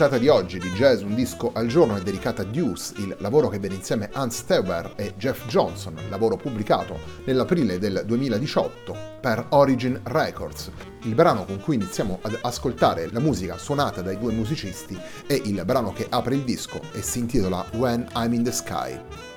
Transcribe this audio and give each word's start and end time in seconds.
Puntata 0.00 0.18
di 0.18 0.28
oggi 0.28 0.58
di 0.58 0.70
Jazz 0.70 1.02
Un 1.02 1.14
disco 1.14 1.50
al 1.52 1.66
giorno 1.66 1.94
è 1.94 2.00
dedicata 2.00 2.40
a 2.40 2.46
Deuce, 2.46 2.94
il 2.96 3.14
lavoro 3.18 3.48
che 3.48 3.58
vede 3.58 3.74
insieme 3.74 4.08
Hans 4.14 4.46
Teuber 4.46 4.94
e 4.96 5.12
Jeff 5.18 5.44
Johnson, 5.46 5.94
lavoro 6.08 6.38
pubblicato 6.38 6.98
nell'aprile 7.24 7.78
del 7.78 8.04
2018 8.06 8.96
per 9.20 9.44
Origin 9.50 10.00
Records. 10.04 10.70
Il 11.02 11.14
brano 11.14 11.44
con 11.44 11.60
cui 11.60 11.74
iniziamo 11.74 12.18
ad 12.22 12.38
ascoltare 12.40 13.10
la 13.12 13.20
musica 13.20 13.58
suonata 13.58 14.00
dai 14.00 14.18
due 14.18 14.32
musicisti 14.32 14.98
è 15.26 15.34
il 15.34 15.62
brano 15.66 15.92
che 15.92 16.06
apre 16.08 16.34
il 16.34 16.44
disco 16.44 16.80
e 16.92 17.02
si 17.02 17.18
intitola 17.18 17.66
When 17.72 18.06
I'm 18.14 18.32
in 18.32 18.42
the 18.42 18.52
Sky. 18.52 19.29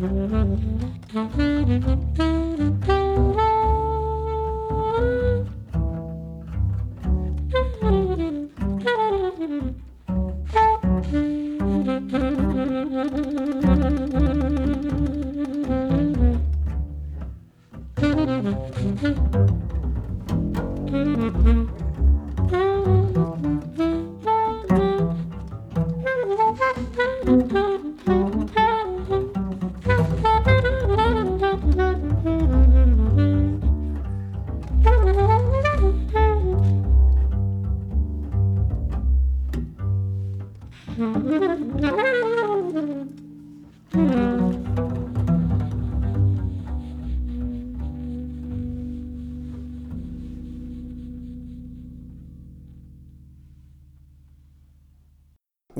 Thank 0.00 1.36
you. 2.88 2.99
Mm-hmm. 41.00 42.19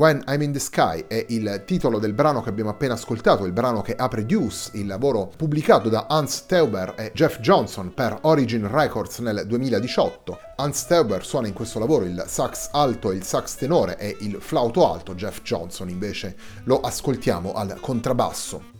When 0.00 0.24
I'm 0.28 0.40
in 0.40 0.50
the 0.50 0.58
Sky 0.58 1.04
è 1.06 1.26
il 1.28 1.62
titolo 1.66 1.98
del 1.98 2.14
brano 2.14 2.40
che 2.40 2.48
abbiamo 2.48 2.70
appena 2.70 2.94
ascoltato, 2.94 3.44
il 3.44 3.52
brano 3.52 3.82
che 3.82 3.94
apre 3.94 4.24
Deuce, 4.24 4.70
il 4.72 4.86
lavoro 4.86 5.30
pubblicato 5.36 5.90
da 5.90 6.06
Hans 6.08 6.46
Teuber 6.46 6.94
e 6.96 7.12
Jeff 7.12 7.38
Johnson 7.40 7.92
per 7.92 8.16
Origin 8.22 8.66
Records 8.66 9.18
nel 9.18 9.44
2018. 9.46 10.38
Hans 10.56 10.86
Teuber 10.86 11.22
suona 11.22 11.48
in 11.48 11.52
questo 11.52 11.78
lavoro 11.78 12.06
il 12.06 12.24
sax 12.26 12.70
alto 12.72 13.10
e 13.10 13.16
il 13.16 13.24
sax 13.24 13.56
tenore 13.56 13.98
e 13.98 14.16
il 14.20 14.38
flauto 14.40 14.90
alto, 14.90 15.14
Jeff 15.14 15.42
Johnson 15.42 15.90
invece 15.90 16.34
lo 16.64 16.80
ascoltiamo 16.80 17.52
al 17.52 17.78
contrabbasso. 17.78 18.78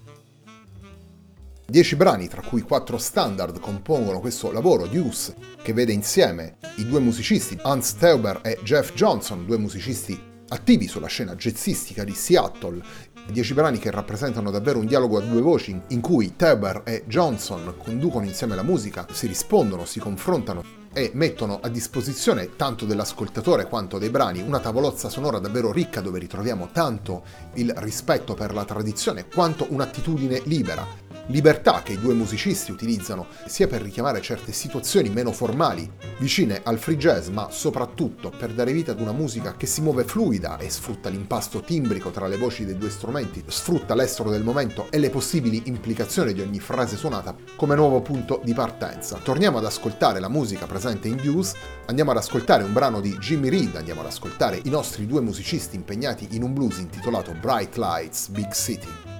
Dieci 1.67 1.97
brani, 1.97 2.29
tra 2.29 2.41
cui 2.41 2.63
quattro 2.63 2.97
standard, 2.97 3.61
compongono 3.61 4.21
questo 4.21 4.51
lavoro, 4.53 4.87
Deuce, 4.87 5.35
che 5.61 5.75
vede 5.75 5.93
insieme 5.93 6.57
i 6.77 6.87
due 6.87 7.01
musicisti, 7.01 7.59
Hans 7.61 7.95
Teuber 7.97 8.41
e 8.43 8.59
Jeff 8.63 8.95
Johnson, 8.95 9.45
due 9.45 9.59
musicisti 9.59 10.29
attivi 10.51 10.87
sulla 10.87 11.07
scena 11.07 11.35
jazzistica 11.35 12.05
di 12.05 12.13
Seattle, 12.13 12.83
dieci 13.31 13.55
brani 13.55 13.79
che 13.79 13.91
rappresentano 13.91 14.51
davvero 14.51 14.79
un 14.79 14.87
dialogo 14.87 15.19
a 15.19 15.23
due 15.23 15.41
voci 15.41 15.81
in 15.89 16.01
cui 16.01 16.37
Teber 16.37 16.83
e 16.85 17.05
Johnson 17.07 17.75
conducono 17.79 18.25
insieme 18.25 18.55
la 18.55 18.63
musica, 18.63 19.07
si 19.11 19.27
rispondono, 19.27 19.85
si 19.85 20.01
confrontano 20.01 20.79
e 20.93 21.13
mettono 21.15 21.61
a 21.63 21.69
disposizione 21.69 22.57
tanto 22.57 22.85
dell'ascoltatore 22.85 23.67
quanto 23.67 23.99
dei 23.99 24.11
brani 24.11 24.41
una 24.41 24.59
tavolozza 24.59 25.09
sonora 25.09 25.39
davvero 25.39 25.71
ricca 25.71 26.01
dove 26.01 26.19
ritroviamo 26.19 26.71
tanto 26.73 27.23
il 27.55 27.73
rispetto 27.77 28.35
per 28.35 28.53
la 28.53 28.65
tradizione 28.65 29.27
quanto 29.29 29.67
un'attitudine 29.69 30.43
libera 30.45 30.85
libertà 31.27 31.83
che 31.83 31.93
i 31.93 31.99
due 31.99 32.15
musicisti 32.15 32.71
utilizzano 32.71 33.27
sia 33.47 33.67
per 33.67 33.83
richiamare 33.83 34.21
certe 34.21 34.53
situazioni 34.53 35.09
meno 35.09 35.33
formali, 35.33 35.91
vicine 36.19 36.61
al 36.65 36.79
free 36.79 36.97
jazz, 36.97 37.29
ma 37.29 37.51
soprattutto 37.51 38.31
per 38.37 38.53
dare 38.53 38.73
vita 38.73 38.93
ad 38.93 39.01
una 39.01 39.13
musica 39.13 39.55
che 39.57 39.67
si 39.67 39.81
muove 39.81 40.05
fluida 40.05 40.59
e 40.59 40.69
sfrutta 40.71 41.09
l'impasto 41.09 41.61
timbrico 41.61 42.11
tra 42.11 42.27
le 42.27 42.37
voci 42.37 42.65
dei 42.65 42.77
due 42.77 42.91
strumenti, 42.91 43.43
sfrutta 43.47 43.95
l'estero 43.95 44.31
del 44.31 44.43
momento 44.43 44.87
e 44.91 44.99
le 44.99 45.11
possibili 45.11 45.63
implicazioni 45.67 46.33
di 46.33 46.41
ogni 46.41 46.61
frase 46.61 46.97
suonata 46.97 47.35
come 47.57 47.75
nuovo 47.75 48.01
punto 48.01 48.41
di 48.45 48.55
partenza. 48.55 49.19
Torniamo 49.23 49.59
ad 49.59 49.65
ascoltare 49.65 50.21
la 50.21 50.29
musica 50.29 50.67
presente 50.67 51.09
in 51.09 51.17
Deuce, 51.17 51.57
andiamo 51.87 52.11
ad 52.11 52.17
ascoltare 52.17 52.65
un 52.65 52.73
brano 52.73 53.01
di 53.01 53.17
Jimmy 53.19 53.49
Reed, 53.49 53.77
andiamo 53.77 54.01
ad 54.01 54.07
ascoltare 54.07 54.61
i 54.65 54.69
nostri 54.71 55.07
due 55.07 55.21
musicisti 55.21 55.77
impegnati 55.77 56.29
in 56.33 56.43
un 56.43 56.53
blues 56.53 56.79
intitolato 56.79 57.35
Bright 57.41 57.77
Lights, 57.77 58.29
Big 58.29 58.53
City. 58.53 59.20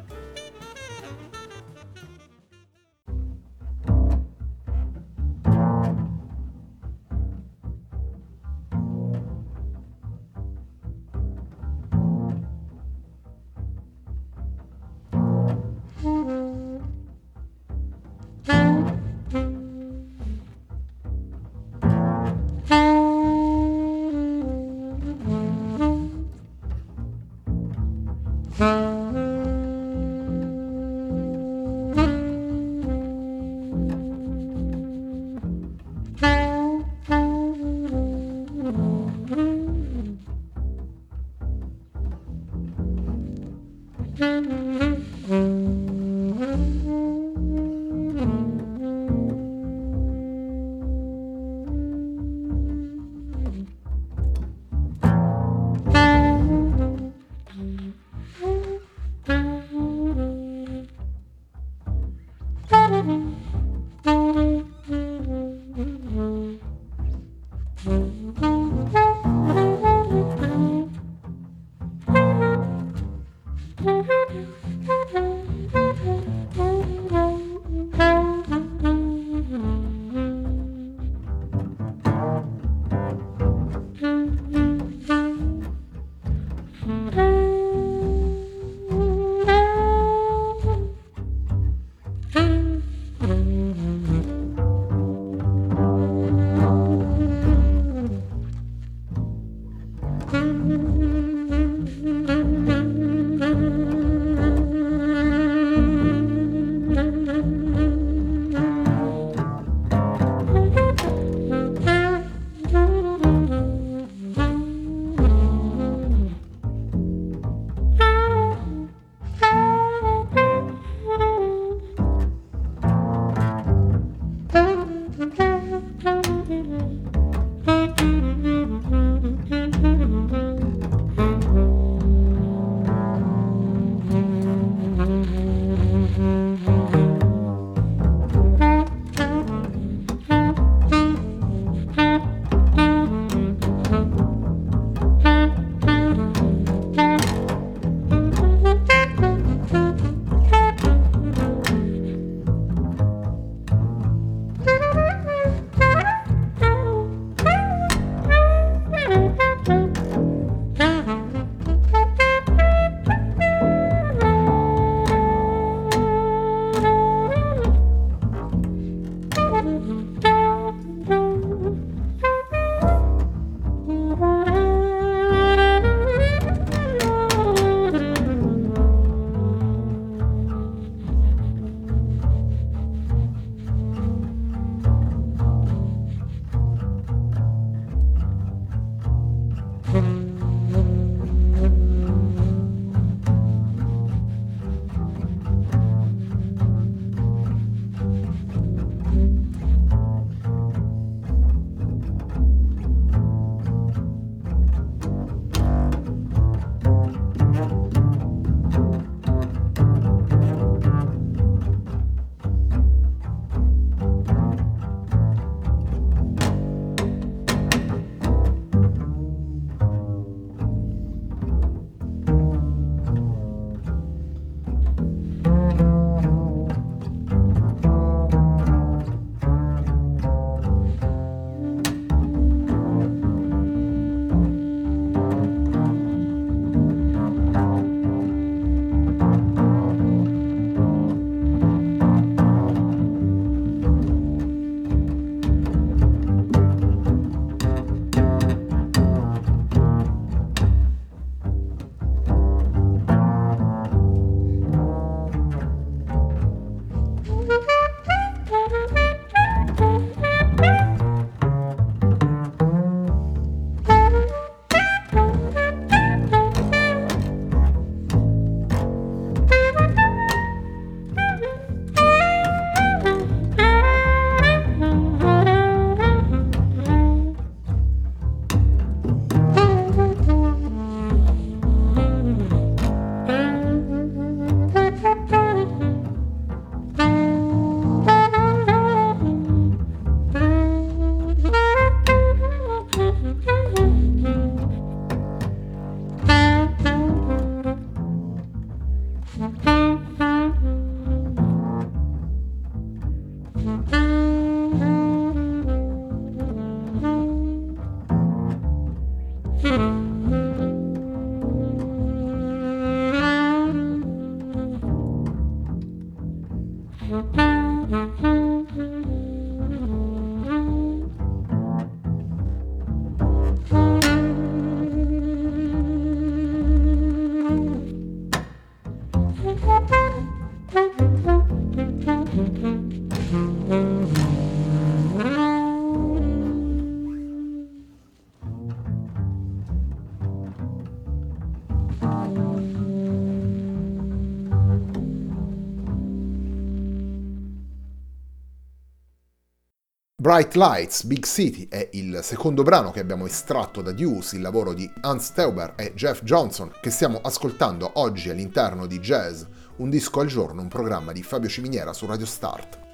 Bright 350.31 350.55
Lights, 350.55 351.03
Big 351.03 351.25
City 351.25 351.67
è 351.69 351.89
il 351.95 352.21
secondo 352.23 352.63
brano 352.63 352.93
che 352.93 353.01
abbiamo 353.01 353.27
estratto 353.27 353.83
da 353.83 353.91
Deuce, 353.91 354.37
il 354.37 354.43
lavoro 354.43 354.75
di 354.75 354.89
Hans 355.01 355.33
Teuber 355.33 355.73
e 355.75 355.93
Jeff 355.97 356.23
Johnson, 356.23 356.71
che 356.81 356.91
stiamo 356.91 357.19
ascoltando 357.21 357.91
oggi 357.95 358.31
all'interno 358.31 358.87
di 358.87 359.01
Jazz, 359.01 359.43
un 359.79 359.91
disco 359.91 360.21
al 360.21 360.29
giorno, 360.29 360.63
un 360.63 360.69
programma 360.69 361.11
di 361.11 361.25
Fabio 361.25 361.49
Ciminiera 361.49 361.93
su 361.93 362.07
Radio 362.07 362.27
Start. 362.27 362.90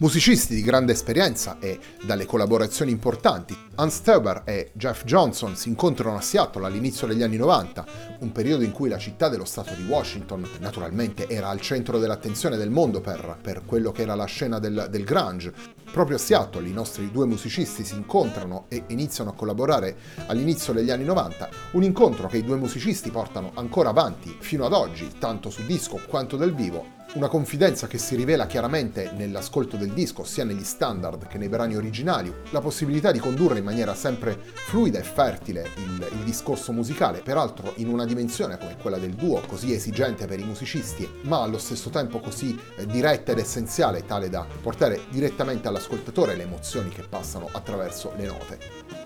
Musicisti 0.00 0.54
di 0.54 0.62
grande 0.62 0.92
esperienza 0.92 1.58
e 1.60 1.78
dalle 2.06 2.24
collaborazioni 2.24 2.90
importanti, 2.90 3.54
Hans 3.74 4.00
Teuber 4.00 4.44
e 4.46 4.70
Jeff 4.72 5.04
Johnson 5.04 5.54
si 5.56 5.68
incontrano 5.68 6.16
a 6.16 6.22
Seattle 6.22 6.64
all'inizio 6.64 7.06
degli 7.06 7.22
anni 7.22 7.36
90, 7.36 7.84
un 8.20 8.32
periodo 8.32 8.64
in 8.64 8.72
cui 8.72 8.88
la 8.88 8.96
città 8.96 9.28
dello 9.28 9.44
stato 9.44 9.74
di 9.74 9.82
Washington 9.82 10.48
naturalmente 10.60 11.28
era 11.28 11.50
al 11.50 11.60
centro 11.60 11.98
dell'attenzione 11.98 12.56
del 12.56 12.70
mondo 12.70 13.02
per, 13.02 13.36
per 13.42 13.60
quello 13.66 13.92
che 13.92 14.00
era 14.00 14.14
la 14.14 14.24
scena 14.24 14.58
del, 14.58 14.86
del 14.88 15.04
grunge. 15.04 15.52
Proprio 15.92 16.16
a 16.16 16.20
Seattle 16.20 16.66
i 16.66 16.72
nostri 16.72 17.10
due 17.10 17.26
musicisti 17.26 17.84
si 17.84 17.94
incontrano 17.94 18.64
e 18.68 18.84
iniziano 18.86 19.28
a 19.28 19.34
collaborare 19.34 19.96
all'inizio 20.28 20.72
degli 20.72 20.90
anni 20.90 21.04
90, 21.04 21.48
un 21.72 21.82
incontro 21.82 22.26
che 22.26 22.38
i 22.38 22.44
due 22.44 22.56
musicisti 22.56 23.10
portano 23.10 23.50
ancora 23.52 23.90
avanti 23.90 24.34
fino 24.40 24.64
ad 24.64 24.72
oggi, 24.72 25.10
tanto 25.18 25.50
su 25.50 25.62
disco 25.66 26.00
quanto 26.08 26.38
dal 26.38 26.54
vivo, 26.54 26.99
una 27.14 27.26
confidenza 27.26 27.88
che 27.88 27.98
si 27.98 28.14
rivela 28.14 28.46
chiaramente 28.46 29.10
nell'ascolto 29.16 29.76
del 29.76 29.90
disco, 29.92 30.22
sia 30.22 30.44
negli 30.44 30.62
standard 30.62 31.26
che 31.26 31.38
nei 31.38 31.48
brani 31.48 31.74
originali, 31.74 32.32
la 32.50 32.60
possibilità 32.60 33.10
di 33.10 33.18
condurre 33.18 33.58
in 33.58 33.64
maniera 33.64 33.94
sempre 33.94 34.38
fluida 34.40 35.00
e 35.00 35.02
fertile 35.02 35.68
il, 35.76 36.08
il, 36.12 36.24
discorso 36.24 36.70
musicale, 36.70 37.20
peraltro 37.20 37.72
in 37.76 37.88
una 37.88 38.04
dimensione 38.04 38.58
come 38.58 38.76
quella 38.80 38.98
del 38.98 39.14
duo, 39.14 39.40
così 39.46 39.72
esigente 39.72 40.26
per 40.26 40.38
i 40.38 40.44
musicisti, 40.44 41.08
ma 41.22 41.42
allo 41.42 41.58
stesso 41.58 41.90
tempo 41.90 42.20
così 42.20 42.56
eh, 42.76 42.86
diretta 42.86 43.32
ed 43.32 43.38
essenziale, 43.38 44.06
tale 44.06 44.28
da 44.28 44.46
portare 44.62 45.00
direttamente 45.10 45.66
all'ascoltatore 45.66 46.36
le 46.36 46.44
emozioni 46.44 46.90
che 46.90 47.02
passano 47.02 47.48
attraverso 47.50 48.12
le 48.16 48.26
note. 48.26 48.58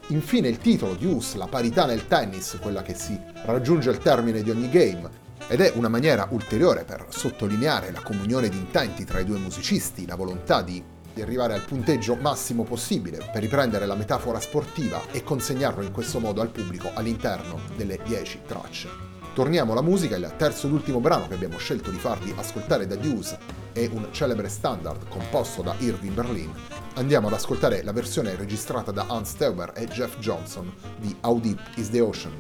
Infine 0.09 0.49
il 0.49 0.59
titolo 0.59 0.95
di 0.95 1.07
US, 1.07 1.37
la 1.37 1.47
parità 1.47 1.87
nel 1.87 2.07
tennis, 2.07 2.59
quella 2.61 2.83
che 2.83 2.93
si 2.93 3.19
raggiunge 3.47 3.89
al 3.89 3.99
termine 3.99 4.43
di 4.43 4.51
ogni 4.51 4.69
game, 4.69 5.23
ed 5.47 5.61
è 5.61 5.73
una 5.75 5.89
maniera 5.89 6.27
ulteriore 6.31 6.85
per 6.85 7.07
sottolineare 7.09 7.91
la 7.91 8.01
comunione 8.01 8.49
di 8.49 8.57
intenti 8.57 9.05
tra 9.05 9.21
i 9.21 9.25
due 9.25 9.39
musicisti, 9.39 10.07
la 10.07 10.17
volontà 10.17 10.63
di, 10.63 10.83
di 11.13 11.23
arrivare 11.23 11.55
al 11.55 11.65
punteggio 11.65 12.17
massimo 12.17 12.65
possibile 12.65 13.19
per 13.33 13.43
riprendere 13.43 13.87
la 13.87 13.95
metafora 13.95 14.41
sportiva 14.41 15.03
e 15.11 15.23
consegnarlo 15.23 15.83
in 15.83 15.93
questo 15.93 16.19
modo 16.19 16.41
al 16.41 16.51
pubblico 16.51 16.91
all'interno 16.95 17.61
delle 17.77 17.99
10 18.03 18.41
tracce. 18.47 18.89
Torniamo 19.35 19.73
alla 19.73 19.83
musica, 19.83 20.17
il 20.17 20.33
terzo 20.37 20.69
ed 20.69 20.73
ultimo 20.73 21.01
brano 21.01 21.27
che 21.27 21.35
abbiamo 21.35 21.59
scelto 21.59 21.91
di 21.91 21.99
farvi 21.99 22.33
ascoltare 22.37 22.87
da 22.87 22.95
Deuce 22.95 23.39
è 23.73 23.89
un 23.91 24.07
celebre 24.13 24.49
standard 24.49 25.09
composto 25.09 25.61
da 25.61 25.75
Irving 25.79 26.15
Berlin. 26.15 26.53
Andiamo 26.95 27.27
ad 27.27 27.33
ascoltare 27.35 27.83
la 27.83 27.93
versione 27.93 28.37
registrata 28.37 28.93
da 28.93 29.07
Hans 29.09 29.35
Teuber 29.35 29.73
e 29.75 29.89
Jeff 29.89 30.19
Johnson 30.19 30.73
di 31.01 31.15
How 31.23 31.41
Deep 31.41 31.61
is 31.75 31.91
the 31.91 32.01
Ocean. 32.01 32.33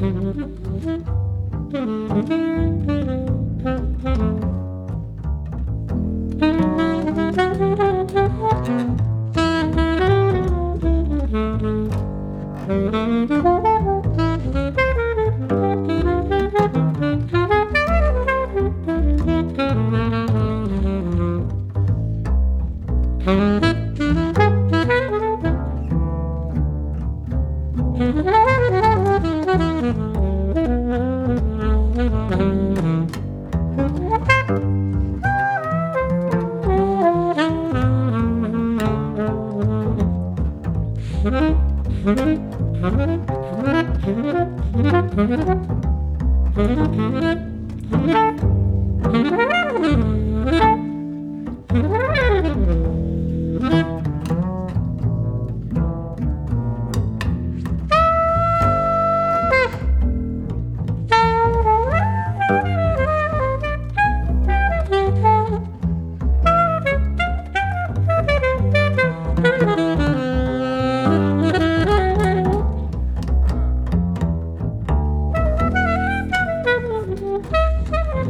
thank 0.00 0.24
you. 8.68 8.99
Thank 42.02 42.38
you. 49.94 50.09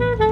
Mm-hmm. 0.00 0.29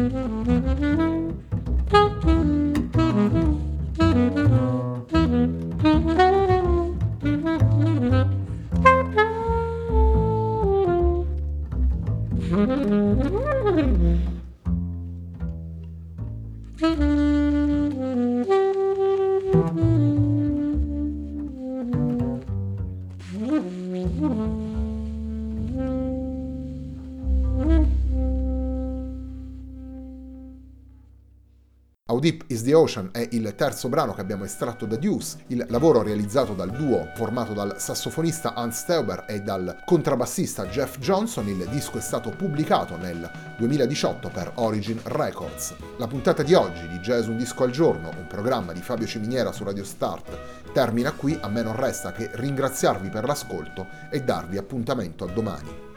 Thank 0.00 0.14
you. 6.50 6.59
Is 32.60 32.62
the 32.62 32.74
Ocean 32.74 33.08
è 33.12 33.26
il 33.32 33.54
terzo 33.56 33.88
brano 33.88 34.12
che 34.12 34.20
abbiamo 34.20 34.44
estratto 34.44 34.84
da 34.84 34.96
Deuce, 34.96 35.44
il 35.48 35.64
lavoro 35.68 36.02
realizzato 36.02 36.52
dal 36.52 36.70
duo 36.70 37.10
formato 37.14 37.52
dal 37.52 37.80
sassofonista 37.80 38.54
Hans 38.54 38.84
Teuber 38.84 39.24
e 39.26 39.40
dal 39.40 39.82
contrabbassista 39.84 40.66
Jeff 40.66 40.98
Johnson. 40.98 41.48
Il 41.48 41.66
disco 41.70 41.98
è 41.98 42.00
stato 42.00 42.30
pubblicato 42.30 42.96
nel 42.96 43.28
2018 43.56 44.28
per 44.28 44.52
Origin 44.56 45.00
Records. 45.04 45.74
La 45.96 46.06
puntata 46.06 46.42
di 46.42 46.54
oggi 46.54 46.86
di 46.88 46.98
Jazz 46.98 47.26
Un 47.26 47.36
Disco 47.36 47.64
al 47.64 47.70
Giorno, 47.70 48.10
un 48.16 48.26
programma 48.26 48.72
di 48.72 48.82
Fabio 48.82 49.06
Ciminiera 49.06 49.52
su 49.52 49.64
Radio 49.64 49.84
Start, 49.84 50.72
termina 50.72 51.12
qui. 51.12 51.38
A 51.40 51.48
me 51.48 51.62
non 51.62 51.76
resta 51.76 52.12
che 52.12 52.30
ringraziarvi 52.32 53.08
per 53.08 53.24
l'ascolto 53.24 53.86
e 54.10 54.22
darvi 54.22 54.58
appuntamento 54.58 55.24
a 55.24 55.28
domani. 55.28 55.89